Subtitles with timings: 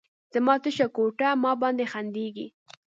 [0.33, 2.47] زما تشه کوټه، ما باندې خندیږې